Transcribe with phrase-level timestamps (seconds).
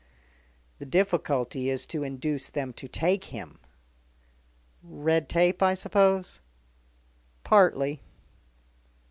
[0.79, 3.59] "The difficulty is to induce them to take him."
[4.81, 6.41] "Red tape, I suppose?"
[7.43, 8.01] "Partly."